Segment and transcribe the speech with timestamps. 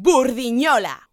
[0.00, 1.07] Burdiñola.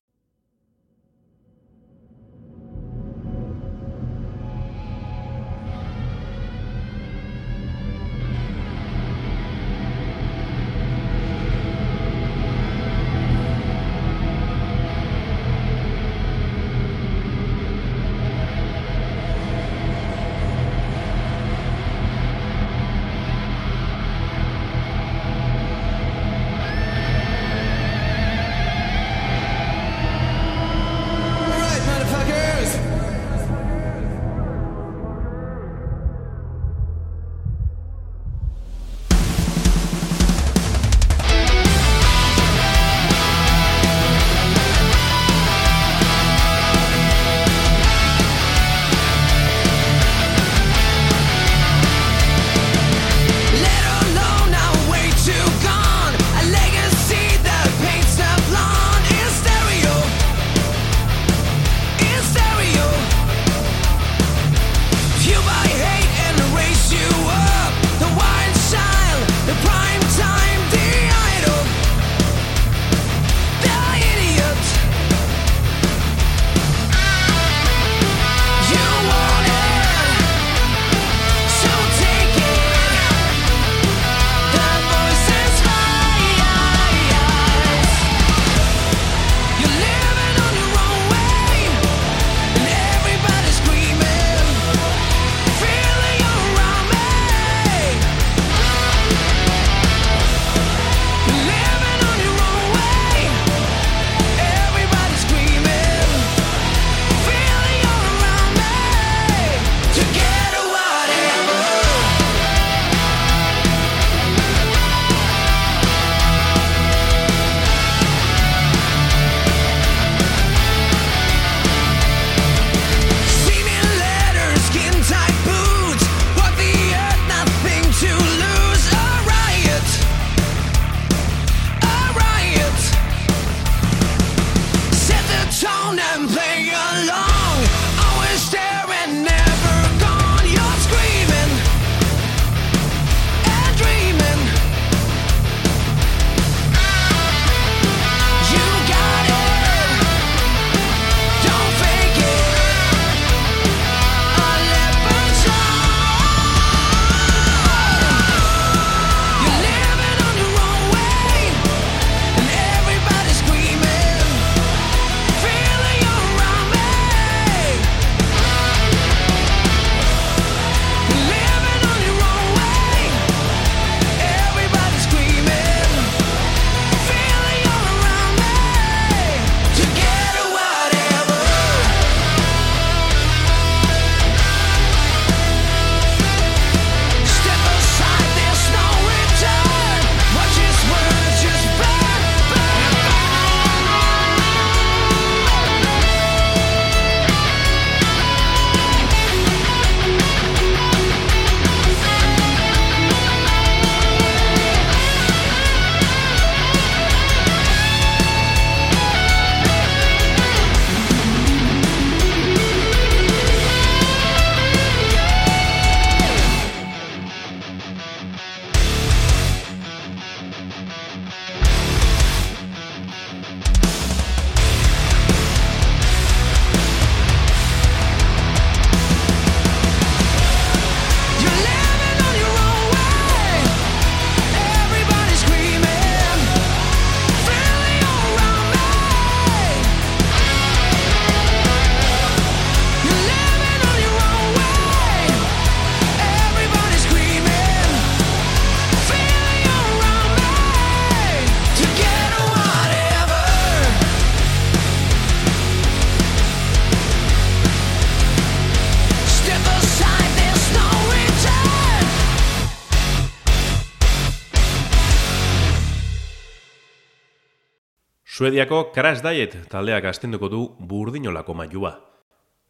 [268.45, 271.95] Suediako Crash Diet taldeak astenduko du burdinolako mailua.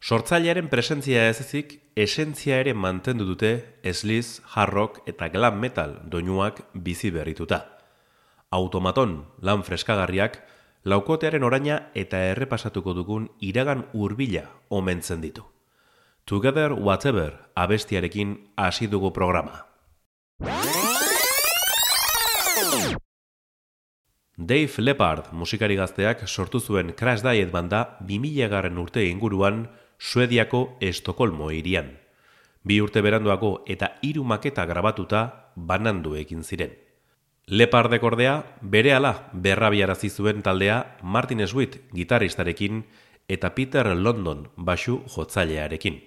[0.00, 3.50] Sortzailearen presentzia ez ezik, esentzia ere mantendu dute
[3.84, 7.58] esliz, hard eta glam metal doinuak bizi berrituta.
[8.48, 10.40] Automaton, lan freskagarriak,
[10.88, 15.44] laukotearen oraina eta errepasatuko dugun iragan hurbila omentzen ditu.
[16.24, 19.66] Together Whatever abestiarekin hasi dugu programa.
[24.38, 29.62] Dave Leppard musikari gazteak sortu zuen Crash Diet banda 2000 garren urte inguruan
[29.98, 31.94] Suediako Estokolmo irian.
[32.62, 35.22] Bi urte beranduako eta hiru maketa grabatuta
[35.56, 36.74] banandu egin ziren.
[37.48, 42.84] Lepardek ordea, bere ala berrabiarazi zuen taldea Martin Sweet gitaristarekin
[43.28, 46.02] eta Peter London basu jotzailearekin.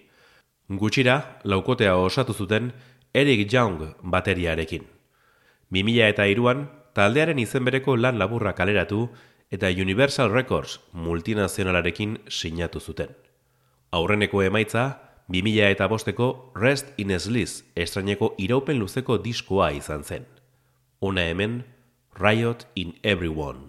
[0.69, 2.73] Gutxira, laukotea osatu zuten
[3.11, 4.85] Eric Young bateriarekin.
[5.71, 9.09] 2000 eta iruan, taldearen izen bereko lan laburra kaleratu
[9.51, 13.15] eta Universal Records multinazionalarekin sinatu zuten.
[13.91, 20.25] Aurreneko emaitza, 2000 eta bosteko Rest in Sliss estraineko iraupen luzeko diskoa izan zen.
[21.01, 21.65] Una hemen,
[22.17, 23.68] Riot in Everyone.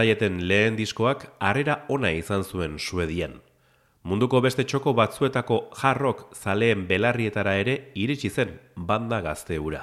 [0.00, 3.34] Krasdaieten lehen diskoak harrera ona izan zuen Suedian.
[4.02, 9.82] Munduko beste txoko batzuetako jarrok zaleen belarrietara ere iritsi zen banda gazteura.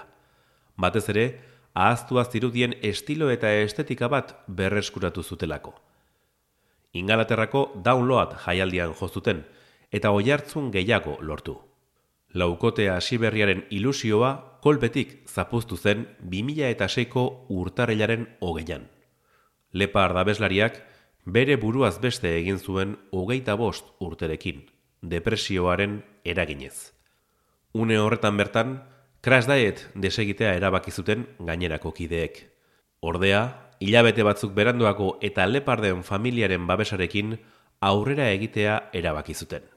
[0.75, 1.27] Batez ere,
[1.75, 5.75] ahaztua zirudien estilo eta estetika bat berreskuratu zutelako.
[6.93, 9.45] Ingalaterrako download jaialdian jozuten,
[9.91, 11.59] eta oihartzun gehiago lortu.
[12.33, 17.29] Laukotea hasiberriaren ilusioa kolpetik zapuztu zen 2006ko
[17.61, 18.96] urtarrilaren hogeian.
[19.73, 20.79] Lepa ardabeslariak
[21.25, 24.63] bere buruaz beste egin zuen hogeita bost urterekin,
[25.01, 26.93] depresioaren eraginez.
[27.73, 28.77] Une horretan bertan,
[29.21, 32.45] crash diet desegitea erabaki zuten gainerako kideek.
[33.01, 33.41] Ordea,
[33.79, 37.35] hilabete batzuk beranduako eta leparden familiaren babesarekin
[37.81, 39.67] aurrera egitea erabaki zuten.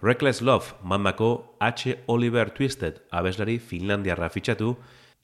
[0.00, 1.96] Reckless Love mandako H.
[2.06, 4.76] Oliver Twisted abeslari Finlandiarra fitxatu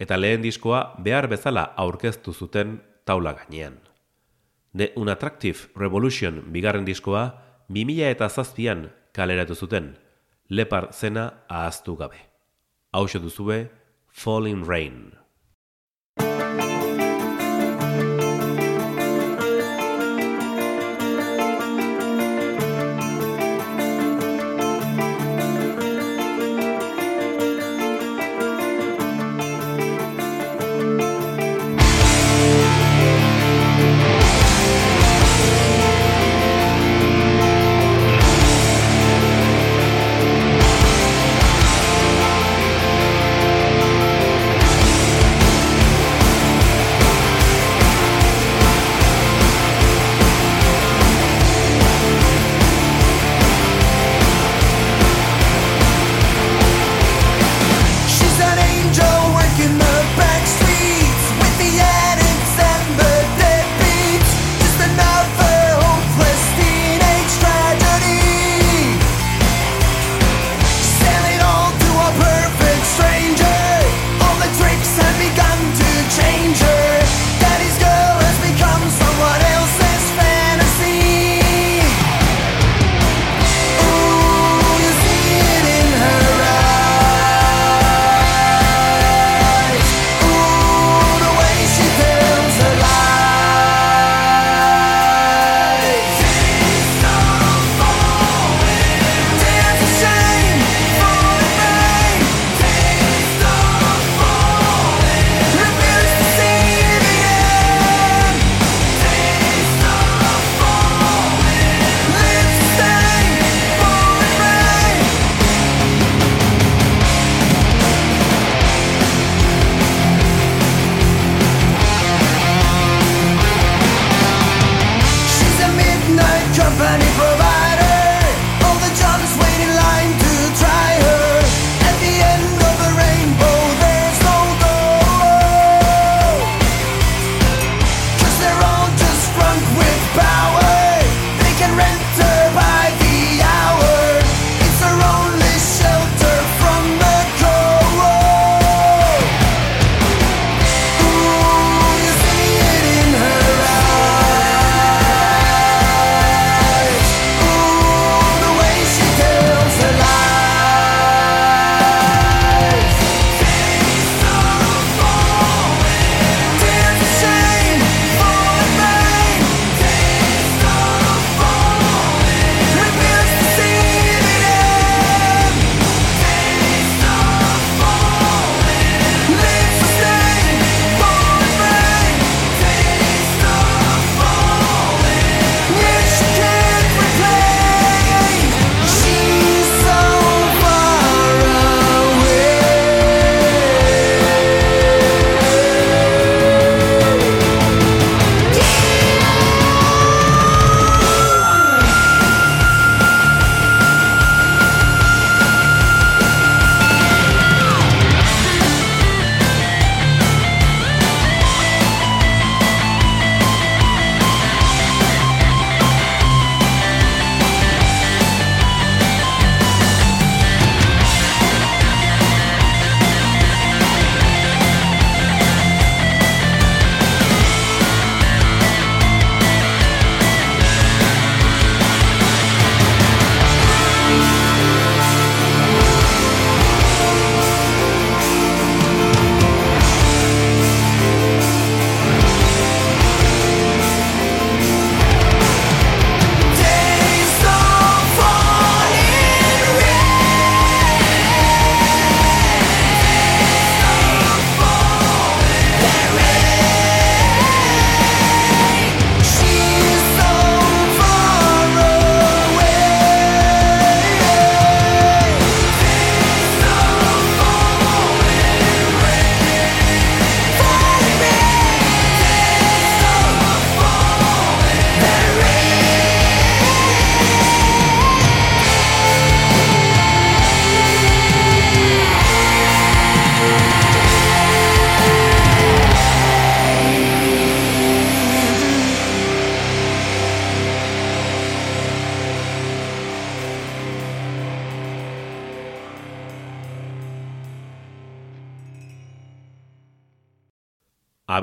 [0.02, 3.78] eta lehen diskoa behar bezala aurkeztu zuten taula gainean.
[4.76, 7.24] The Unattractive Revolution bigarren diskoa
[7.68, 9.94] 2000 eta zazpian kaleratu zuten,
[10.48, 12.18] lepar zena ahaztu gabe.
[12.92, 13.70] Hau duzue,
[14.08, 15.23] Falling Rain.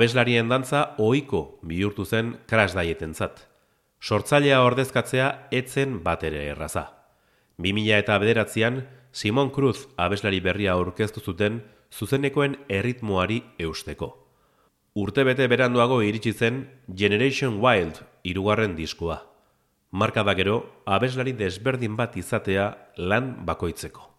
[0.02, 3.44] Abeslarien dantza ohiko bihurtu zen crash daietentzat.
[4.02, 6.88] Sortzailea ordezkatzea etzen bat ere erraza.
[7.62, 8.80] 2000 eta bederatzean,
[9.12, 11.60] Simon Cruz abeslari berria aurkeztu zuten
[11.94, 14.08] zuzenekoen erritmoari eusteko.
[14.98, 19.20] Urtebete beranduago iritsi zen Generation Wild irugarren diskua.
[19.92, 24.10] Marka da gero, abeslari desberdin bat izatea lan bakoitzeko.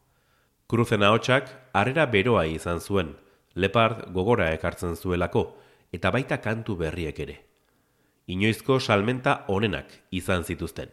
[0.71, 3.17] Cruzen ahotsak harrera beroa izan zuen,
[3.57, 5.59] lepard gogora ekartzen zuelako,
[5.93, 7.39] eta baita kantu berriek ere.
[8.27, 10.91] Inoizko salmenta onenak izan zituzten.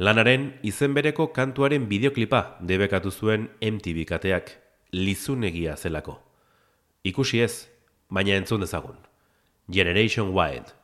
[0.00, 4.50] Lanaren izen bereko kantuaren bideoklipa debekatu zuen MTV kateak,
[4.92, 6.18] lizunegia zelako.
[7.04, 7.68] Ikusi ez,
[8.08, 8.96] baina entzun dezagun.
[9.70, 10.79] Generation Wild.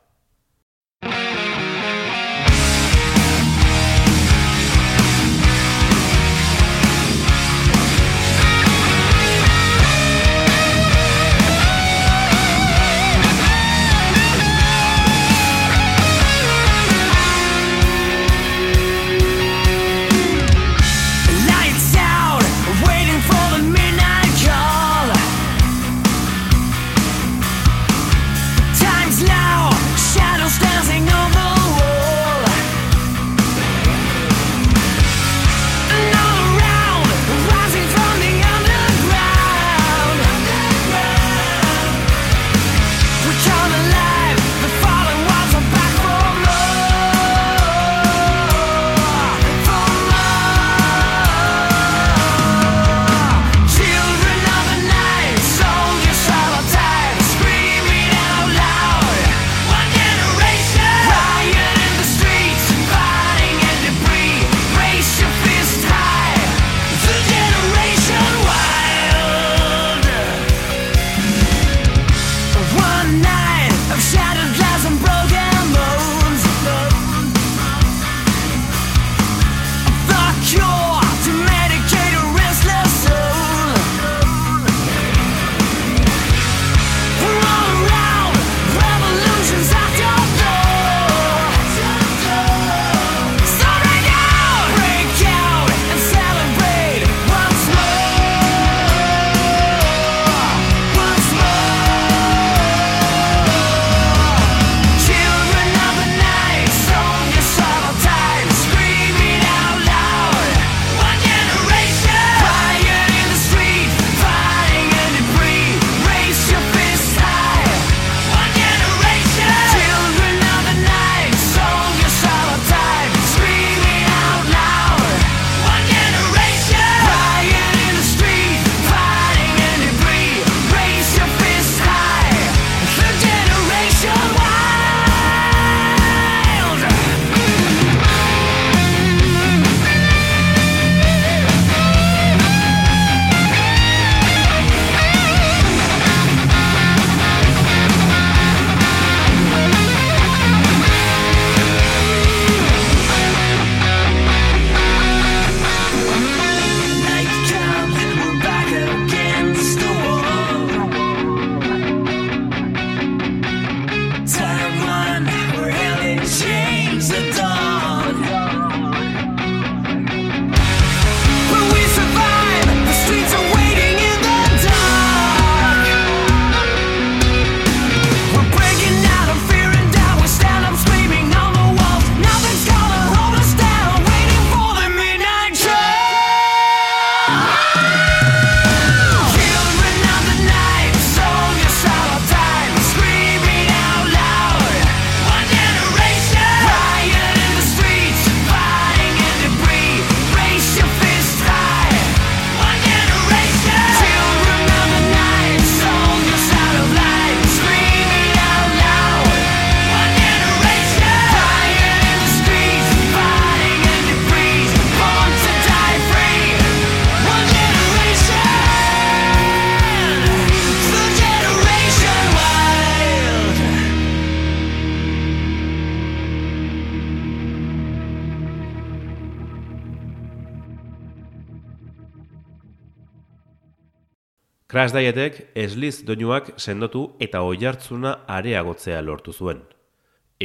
[234.77, 239.63] Crash Dietek esliz doinuak sendotu eta oihartzuna areagotzea lortu zuen.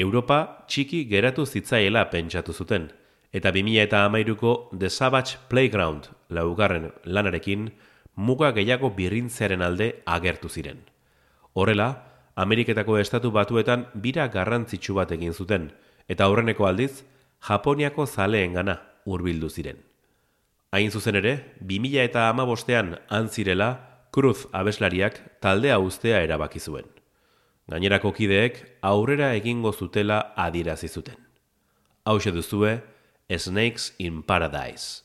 [0.04, 0.38] Europa
[0.72, 2.86] txiki geratu zitzaiela pentsatu zuten,
[3.30, 7.68] eta 2008ko The Savage Playground laugarren lanarekin
[8.16, 10.80] muga gehiago birrintzearen alde agertu ziren.
[11.52, 11.90] Horrela,
[12.34, 15.74] Ameriketako estatu batuetan bira garrantzitsu bat egin zuten,
[16.08, 17.04] eta horreneko aldiz,
[17.50, 19.76] Japoniako zaleengana hurbildu ziren.
[20.72, 26.84] Hain zuzen ere, 2000 eta amabostean han zirela, Cruz abeslariak taldea uztea erabaki zuen.
[27.72, 31.16] Gainerako kideek aurrera egingo zutela adierazi zuten.
[32.04, 32.82] Hau duzue
[33.38, 35.01] Snakes in Paradise.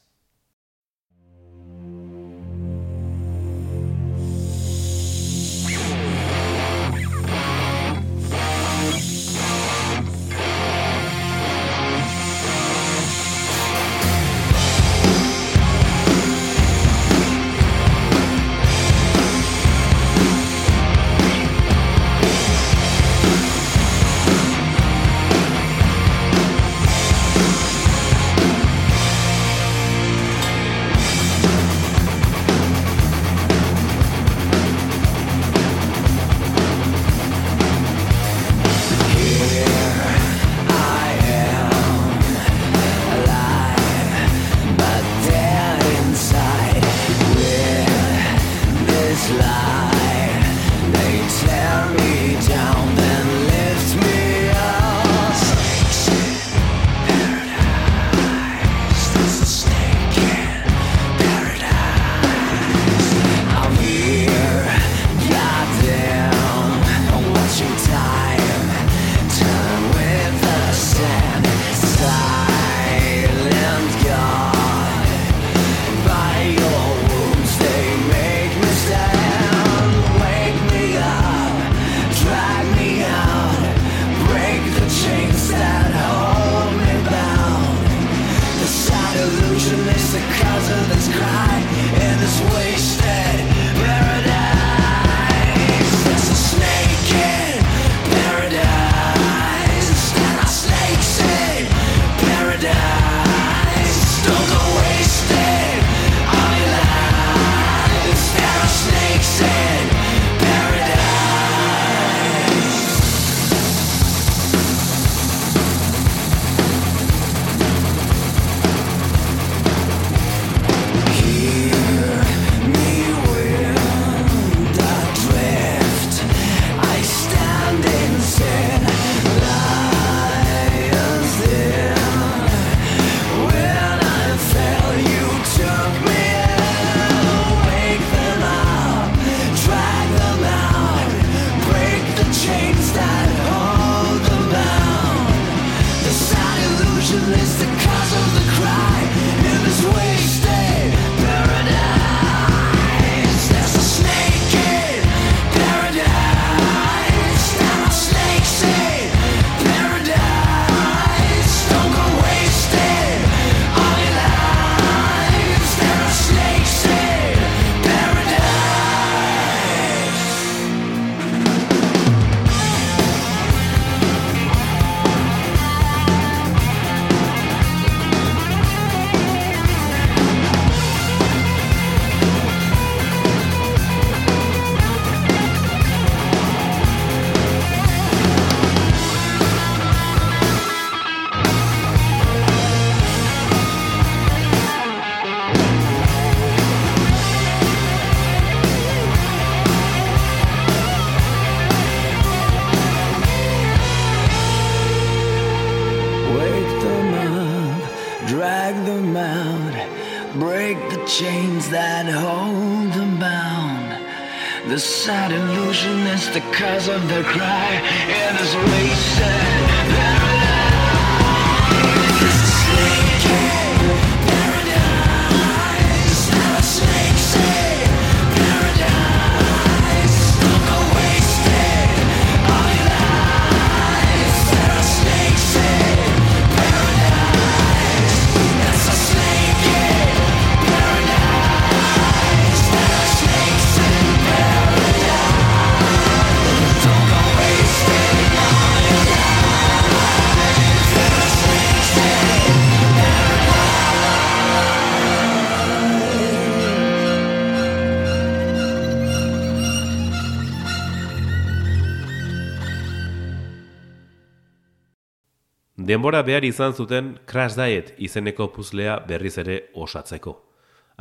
[265.98, 270.36] denbora behar izan zuten Crash Diet izeneko puzlea berriz ere osatzeko.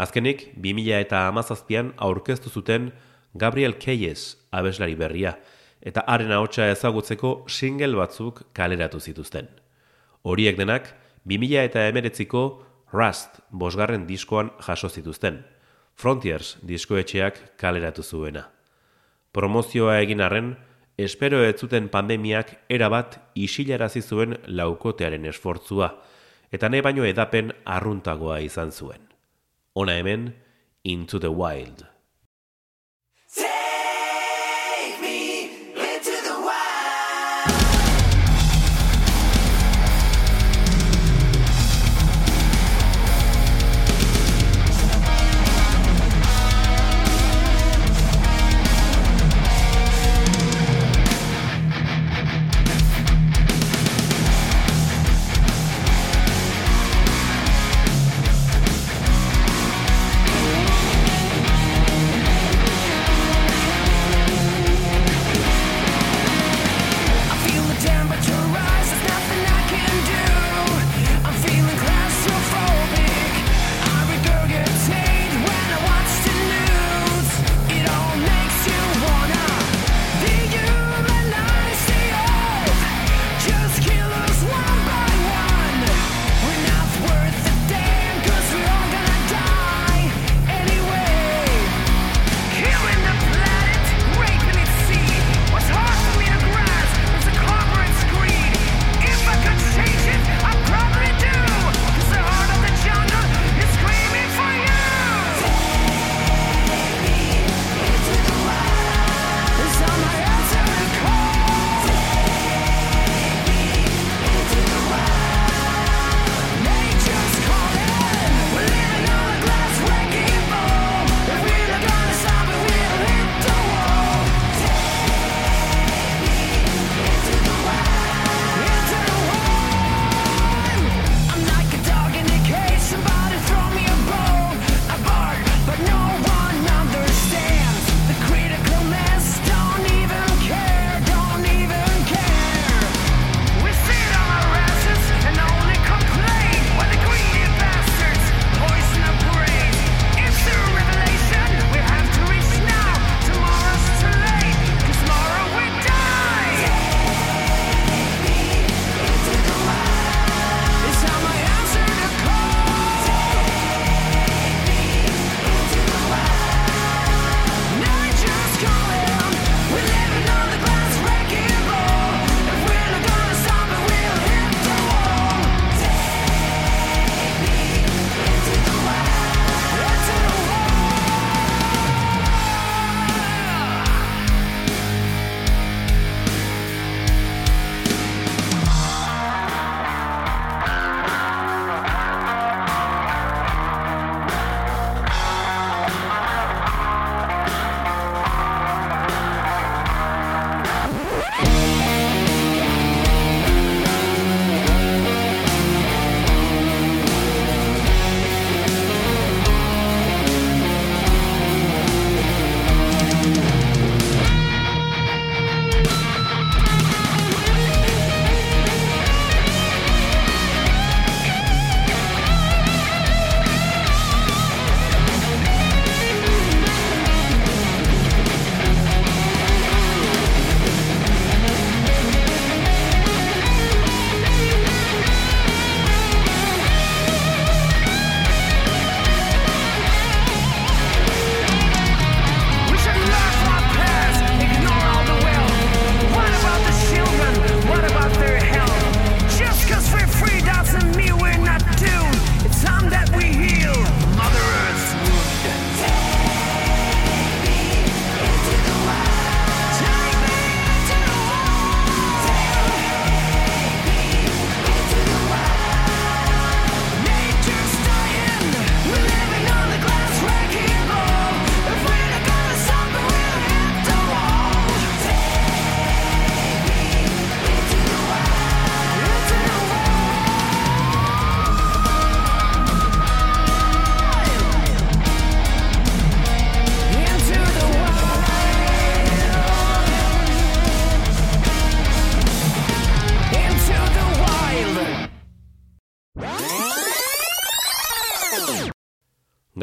[0.01, 2.87] Azkenik, 2000 eta amazazpian aurkeztu zuten
[3.35, 5.35] Gabriel Keyes abeslari berria,
[5.85, 9.51] eta haren ahotsa ezagutzeko single batzuk kaleratu zituzten.
[10.25, 10.89] Horiek denak,
[11.29, 12.47] 2000 eta emeretziko
[12.95, 15.43] Rust bosgarren diskoan jaso zituzten,
[15.93, 18.47] Frontiers diskoetxeak kaleratu zuena.
[19.37, 20.55] Promozioa egin arren,
[20.97, 25.91] espero ez zuten pandemiak erabat isilarazi zuen laukotearen esfortzua,
[26.53, 29.03] eta nahi baino edapen arruntagoa izan zuen.
[29.75, 30.33] Ona hemen,
[30.85, 31.96] Into the Wild.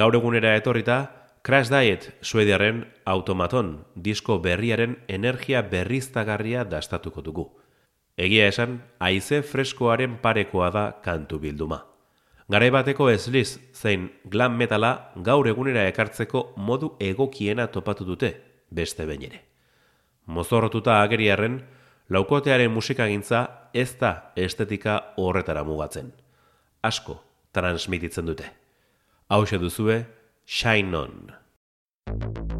[0.04, 0.96] Gaur egunera etorrita,
[1.48, 7.46] Crash Diet suediaren automaton disko berriaren energia berriztagarria dastatuko dugu.
[8.20, 11.78] Egia esan, haize freskoaren parekoa da kantu bilduma.
[12.52, 18.34] Garai bateko esliz zein glam metala gaur egunera ekartzeko modu egokiena topatu dute
[18.72, 19.39] beste behin ere.
[20.26, 21.62] Mozorrotuta ageriarren,
[22.10, 26.12] laukotearen musikagintza ez da estetika horretara mugatzen.
[26.84, 27.22] Asko
[27.56, 28.52] transmititzen dute.
[29.34, 30.06] Hau duzue,
[30.46, 32.53] Shine On.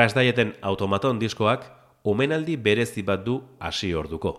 [0.00, 1.66] Crash Dieten automaton diskoak
[2.08, 4.30] omenaldi berezi bat du hasi orduko.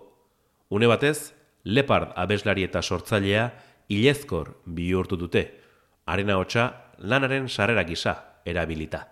[0.74, 3.44] Une batez, Leopard abeslari eta sortzailea
[3.86, 5.44] ilezkor bihurtu dute,
[6.04, 6.64] arena hotxa
[6.98, 9.04] lanaren sarrera gisa erabilita.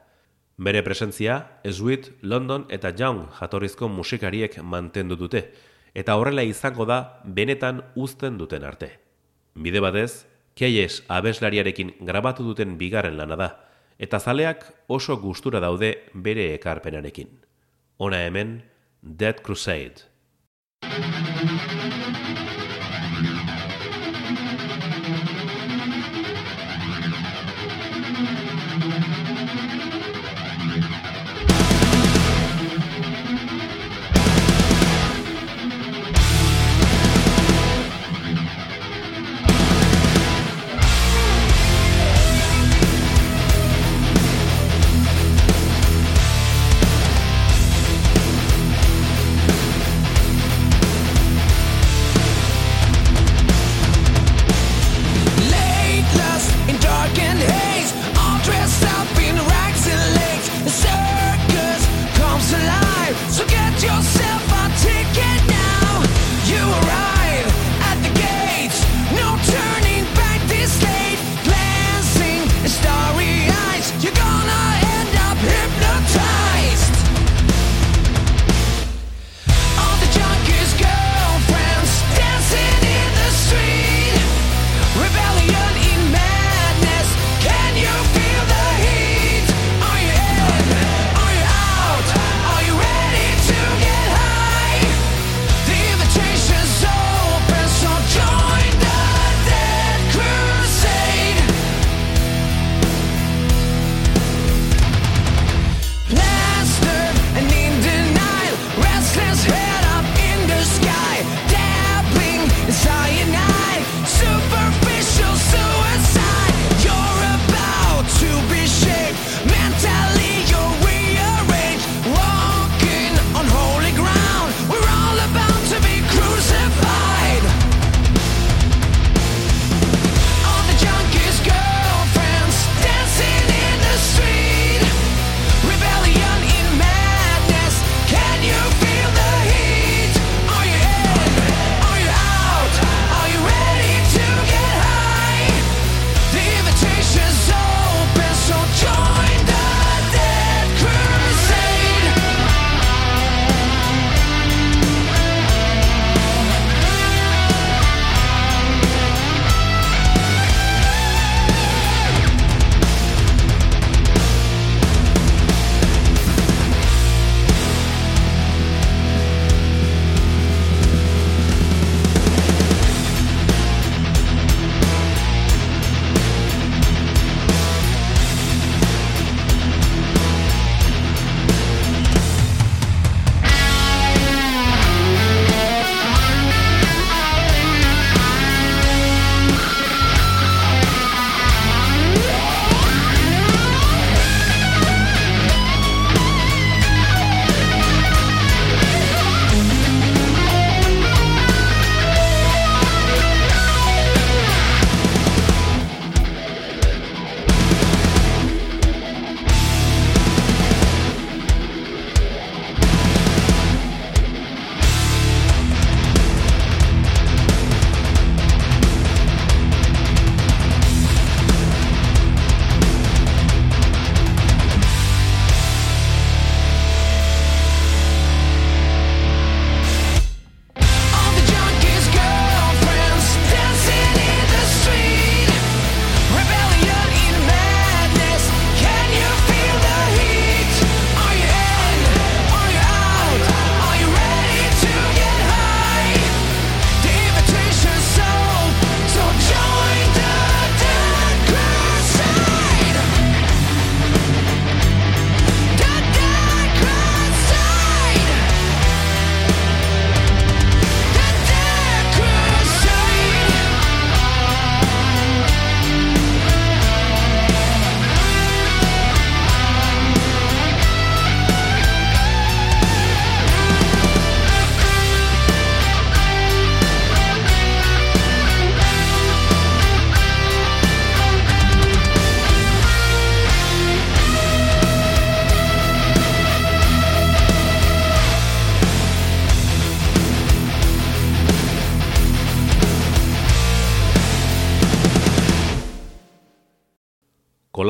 [0.59, 5.53] Bere presentzia, Sweet, London eta Young jatorrizko musikariek mantendu dute,
[5.95, 8.97] eta horrela izango da benetan uzten duten arte.
[9.55, 10.27] Bide batez,
[10.59, 13.53] Keyes abeslariarekin grabatu duten bigarren lana da,
[14.01, 17.35] eta zaleak oso gustura daude bere ekarpenarekin.
[18.01, 18.63] Ona hemen,
[19.03, 20.10] Dead Crusade.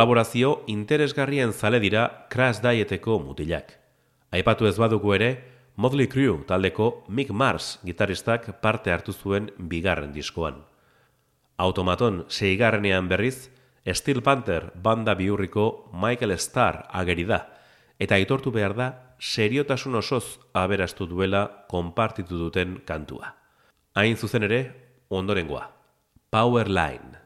[0.01, 3.75] Kolaborazio interesgarrien zale dira Crash Dieteko mutilak.
[4.33, 5.29] Aipatu ez badugu ere,
[5.77, 10.63] Motley Crue taldeko Mick Mars gitaristak parte hartu zuen bigarren diskoan.
[11.59, 13.51] Automaton seigarrenean berriz,
[13.85, 17.43] Steel Panther banda biurriko Michael Starr ageri da,
[17.99, 18.91] eta aitortu behar da,
[19.21, 23.35] seriotasun osoz aberastu duela konpartitu duten kantua.
[23.93, 24.65] Hain zuzen ere,
[25.11, 25.67] ondorengoa.
[26.31, 27.20] Powerline.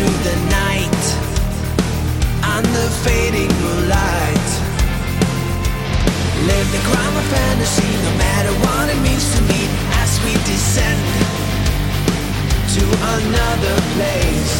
[0.00, 1.02] through the night
[2.52, 4.48] and the fading moonlight.
[6.48, 9.60] Live the crime of fantasy, no matter what it means to me,
[10.00, 11.04] as we descend
[12.76, 12.84] to
[13.16, 14.54] another place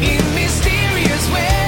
[0.00, 1.63] in mysterious ways.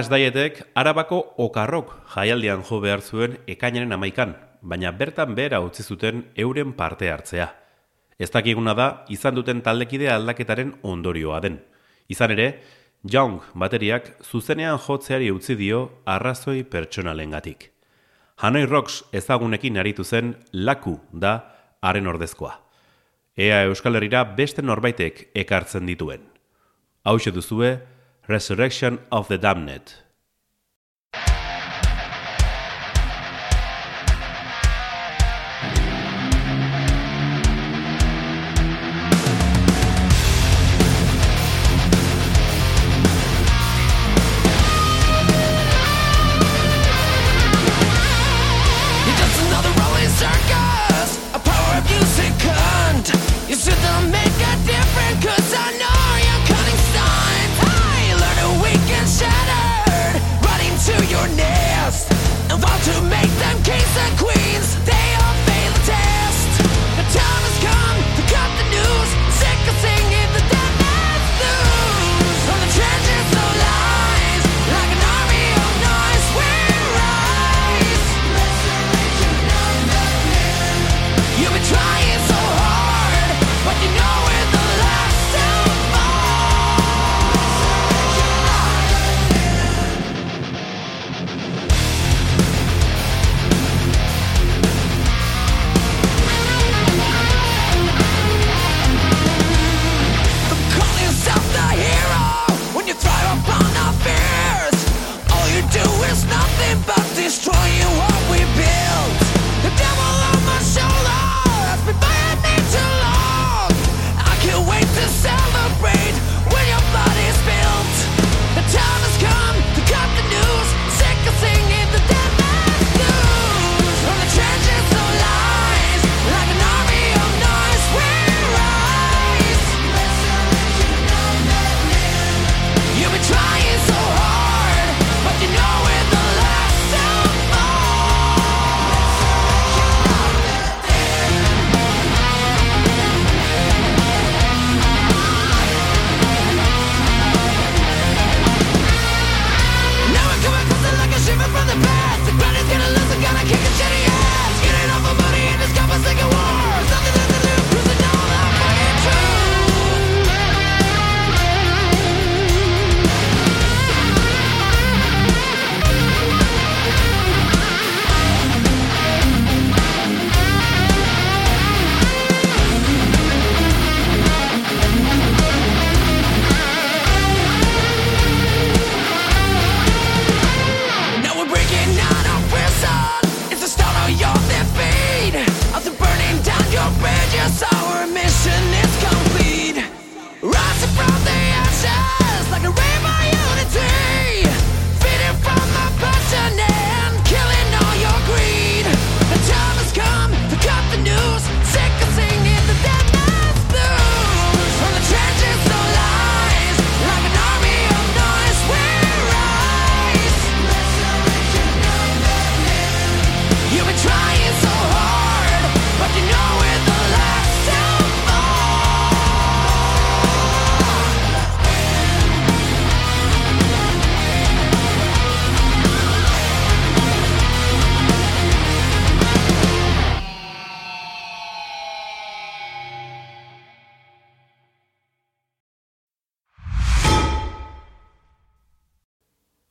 [0.00, 4.30] Crash Dietek arabako okarrok jaialdian jo behar zuen ekainaren amaikan,
[4.62, 7.50] baina bertan behera utzi zuten euren parte hartzea.
[8.16, 11.60] Ez dakiguna da, izan duten taldekide aldaketaren ondorioa den.
[12.08, 12.46] Izan ere,
[13.04, 17.68] Young bateriak zuzenean jotzeari utzi dio arrazoi pertsonalengatik.
[18.40, 21.42] Hanoi Rocks ezagunekin aritu zen laku da
[21.82, 22.56] haren ordezkoa.
[23.36, 26.24] Ea Euskal Herrira beste norbaitek ekartzen dituen.
[27.04, 27.76] Hau duzue,
[28.30, 29.92] Resurrection of the Damned.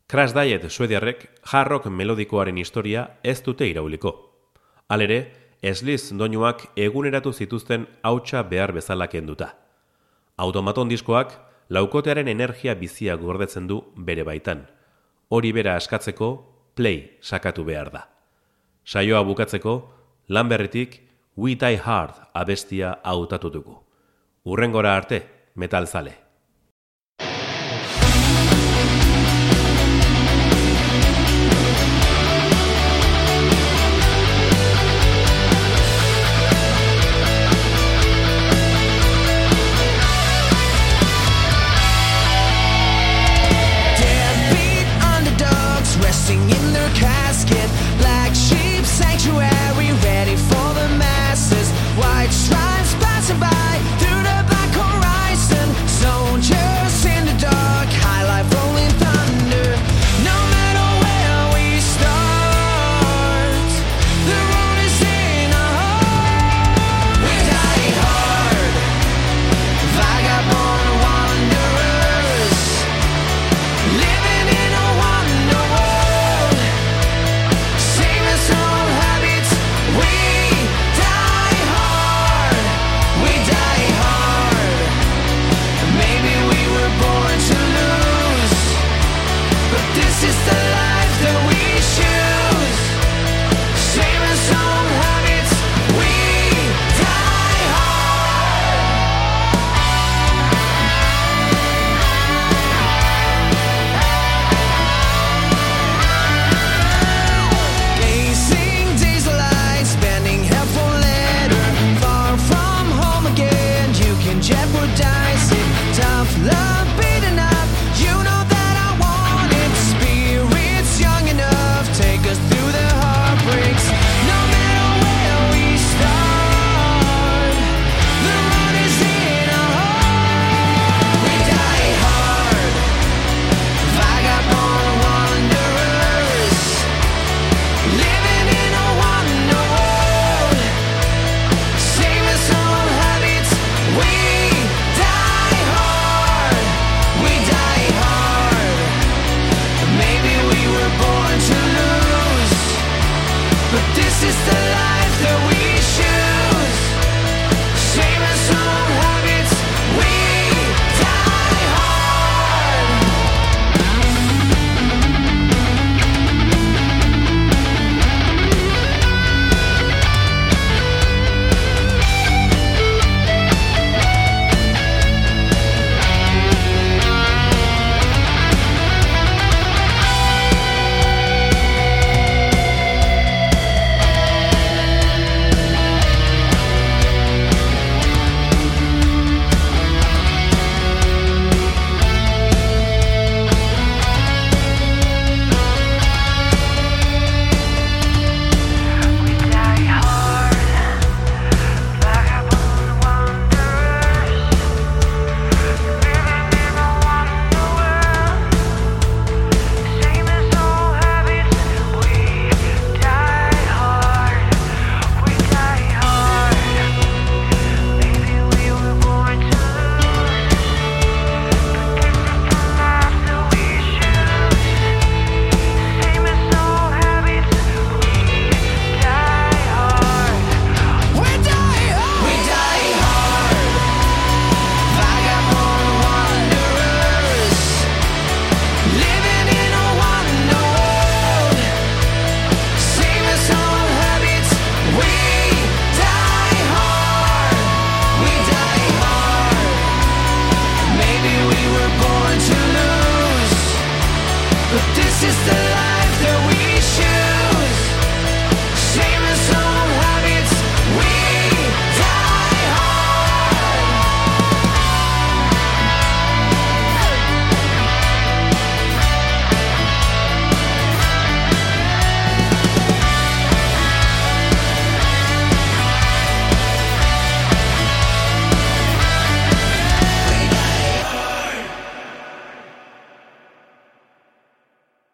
[0.10, 4.12] Crash Diet suediarrek jarrok melodikoaren historia ez dute irauliko.
[4.90, 5.18] Alere,
[5.62, 9.52] esliz doinuak eguneratu zituzten hautsa behar bezala kenduta.
[10.38, 11.36] Automaton diskoak
[11.70, 14.64] laukotearen energia bizia gordetzen du bere baitan.
[15.30, 16.30] Hori bera askatzeko,
[16.74, 18.02] play sakatu behar da.
[18.86, 19.76] Saioa bukatzeko,
[20.28, 21.04] lan berritik,
[21.38, 23.78] We Die Hard abestia hautatu dugu.
[24.44, 25.22] Urrengora arte,
[25.54, 26.29] metalzale.